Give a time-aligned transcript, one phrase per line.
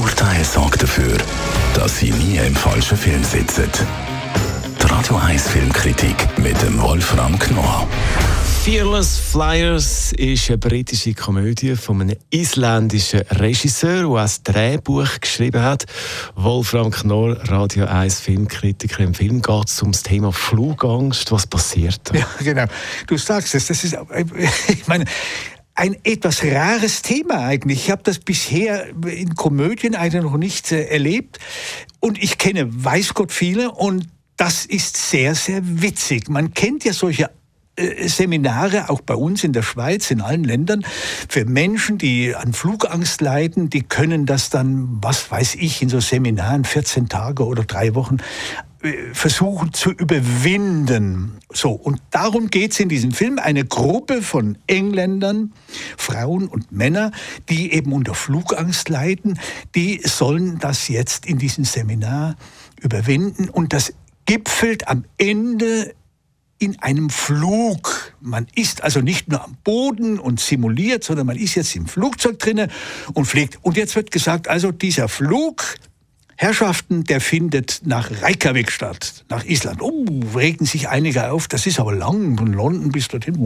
[0.00, 1.16] Urteil sorgt dafür,
[1.74, 3.68] dass Sie nie im falschen Film sitzen.
[4.80, 7.84] Die Radio 1 Filmkritik mit dem Wolfram Knorr.
[8.62, 15.86] Fearless Flyers ist eine britische Komödie von einem isländischen Regisseur, der ein Drehbuch geschrieben hat.
[16.36, 19.02] Wolfram Knorr, Radio 1 Filmkritiker.
[19.02, 21.32] Im Film geht es um das Thema Flugangst.
[21.32, 22.18] Was passiert da?
[22.18, 22.66] Ja, genau.
[23.08, 23.66] Du sagst es.
[23.66, 23.96] Das ist,
[24.68, 25.06] ich meine,
[25.78, 27.84] ein etwas rares Thema eigentlich.
[27.84, 31.38] Ich habe das bisher in Komödien eigentlich noch nicht äh, erlebt.
[32.00, 36.28] Und ich kenne weiß Gott viele und das ist sehr, sehr witzig.
[36.28, 37.30] Man kennt ja solche
[37.76, 40.84] äh, Seminare, auch bei uns in der Schweiz, in allen Ländern,
[41.28, 46.00] für Menschen, die an Flugangst leiden, die können das dann, was weiß ich, in so
[46.00, 48.16] Seminaren 14 Tage oder drei Wochen
[49.12, 51.38] versuchen zu überwinden.
[51.52, 53.38] So, und darum geht es in diesem Film.
[53.38, 55.52] Eine Gruppe von Engländern,
[55.96, 57.10] Frauen und Männer,
[57.48, 59.38] die eben unter Flugangst leiden,
[59.74, 62.36] die sollen das jetzt in diesem Seminar
[62.80, 63.48] überwinden.
[63.48, 63.92] Und das
[64.26, 65.94] gipfelt am Ende
[66.60, 68.14] in einem Flug.
[68.20, 72.38] Man ist also nicht nur am Boden und simuliert, sondern man ist jetzt im Flugzeug
[72.38, 72.68] drinne
[73.14, 73.58] und fliegt.
[73.62, 75.64] Und jetzt wird gesagt, also dieser Flug
[76.40, 79.82] Herrschaften, der findet nach Reykjavik statt, nach Island.
[79.82, 80.04] Oh,
[80.36, 83.44] regen sich einige auf, das ist aber lang, von London bis dorthin.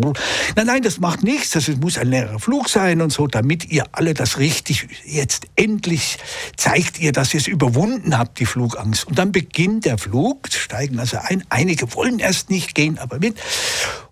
[0.57, 3.87] Nein, nein, das macht nichts, das muss ein längerer Flug sein und so, damit ihr
[3.93, 6.19] alle das richtig, jetzt endlich
[6.59, 9.07] zeigt ihr, dass ihr es überwunden habt, die Flugangst.
[9.07, 13.37] Und dann beginnt der Flug, steigen also ein, einige wollen erst nicht, gehen aber mit.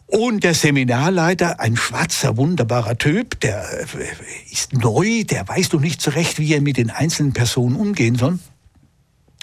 [0.07, 3.87] Und der Seminarleiter, ein schwarzer, wunderbarer Typ, der äh,
[4.51, 8.17] ist neu, der weiß noch nicht so recht, wie er mit den einzelnen Personen umgehen
[8.17, 8.39] soll.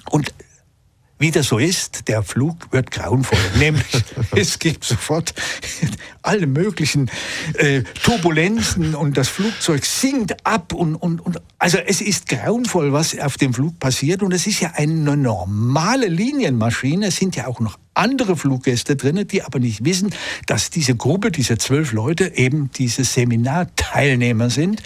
[0.09, 0.33] Und
[1.19, 3.39] wie das so ist, der Flug wird grauenvoll.
[3.57, 3.85] Nämlich,
[4.35, 5.33] es gibt sofort
[6.21, 7.09] alle möglichen
[7.55, 13.17] äh, Turbulenzen und das Flugzeug sinkt ab und, und, und also es ist grauenvoll, was
[13.17, 17.59] auf dem Flug passiert und es ist ja eine normale Linienmaschine, es sind ja auch
[17.59, 20.13] noch andere Fluggäste drin, die aber nicht wissen,
[20.45, 24.83] dass diese Gruppe, diese zwölf Leute eben diese Seminarteilnehmer sind.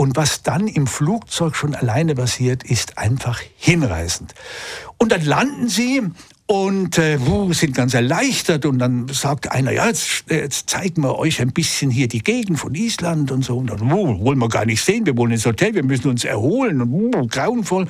[0.00, 4.32] Und was dann im Flugzeug schon alleine passiert, ist einfach hinreißend.
[4.96, 6.00] Und dann landen sie
[6.46, 7.18] und äh,
[7.50, 11.90] sind ganz erleichtert und dann sagt einer, ja, jetzt, jetzt, zeigen wir euch ein bisschen
[11.90, 13.58] hier die Gegend von Island und so.
[13.58, 16.80] Und dann wollen wir gar nicht sehen, wir wollen ins Hotel, wir müssen uns erholen
[16.80, 17.86] und grauenvoll.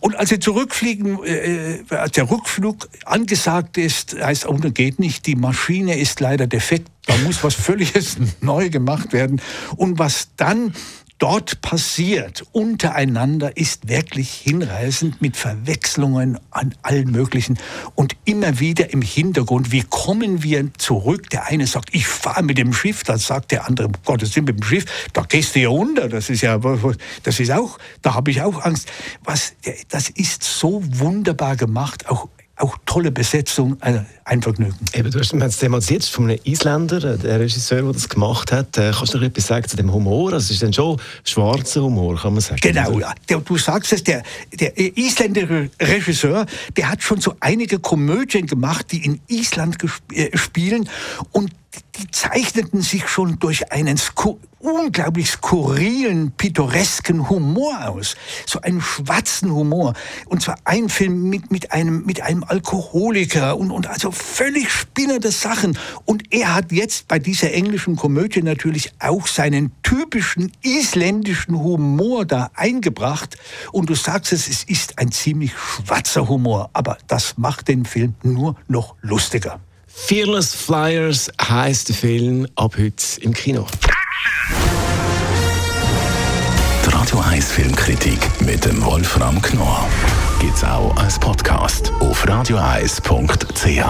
[0.00, 4.98] Und als sie zurückfliegen, äh, äh, als der Rückflug angesagt ist, heißt, oh, das geht
[4.98, 9.42] nicht, die Maschine ist leider defekt, da muss was völliges neu gemacht werden.
[9.76, 10.72] Und was dann
[11.22, 17.60] dort passiert untereinander ist wirklich hinreißend mit Verwechslungen an allen möglichen
[17.94, 21.30] und immer wieder im Hintergrund, wie kommen wir zurück?
[21.30, 24.46] Der eine sagt, ich fahre mit dem Schiff, dann sagt der andere, Gott, das sind
[24.46, 26.58] mit dem Schiff, da gehst du ja unter, das ist ja,
[27.22, 28.90] das ist auch, da habe ich auch Angst.
[29.22, 29.54] Was,
[29.90, 32.30] das ist so wunderbar gemacht, auch
[32.62, 34.74] auch tolle Besetzung, ein, ein Vergnügen.
[34.94, 38.78] Eben, du hast es thematisiert von einem Isländer, äh, der Regisseur, der das gemacht hat.
[38.78, 40.30] Äh, kannst du noch etwas sagen zu dem Humor?
[40.30, 42.60] Das ist dann schon schwarzer Humor, kann man sagen.
[42.62, 43.12] Genau, ja.
[43.28, 44.22] Der, du sagst es, der,
[44.52, 46.46] der isländische Regisseur,
[46.76, 49.76] der hat schon so einige Komödien gemacht, die in Island
[50.12, 50.88] äh, spielen
[51.32, 51.50] und
[51.96, 58.14] die zeichneten sich schon durch einen sku unglaublich skurrilen, pittoresken Humor aus.
[58.46, 59.94] So einen schwarzen Humor.
[60.26, 65.32] Und zwar ein Film mit, mit, einem, mit einem Alkoholiker und, und also völlig spinnende
[65.32, 65.76] Sachen.
[66.04, 72.50] Und er hat jetzt bei dieser englischen Komödie natürlich auch seinen typischen isländischen Humor da
[72.54, 73.36] eingebracht.
[73.72, 76.70] Und du sagst es, es ist ein ziemlich schwarzer Humor.
[76.72, 79.58] Aber das macht den Film nur noch lustiger.
[79.94, 83.66] Fearless Flyers heißt der Film ab heute im Kino.
[86.84, 89.88] Die Radio 1 Filmkritik mit dem Wolfram Knorr
[90.40, 93.82] gibt's auch als Podcast auf radioeis.ch.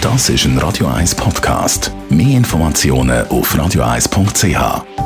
[0.00, 1.90] Das ist ein Radio 1 Podcast.
[2.08, 4.97] Mehr Informationen auf radioeis.ch.